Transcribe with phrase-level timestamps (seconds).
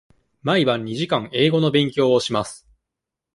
[0.41, 2.67] 毎晩二時間英語の勉強をします。